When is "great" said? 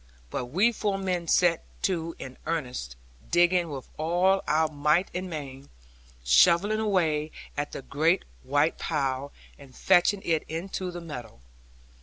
7.83-8.25